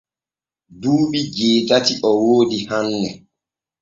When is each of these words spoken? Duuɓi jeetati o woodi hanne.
Duuɓi 0.81 1.19
jeetati 1.35 1.93
o 2.09 2.09
woodi 2.23 2.57
hanne. 2.69 3.09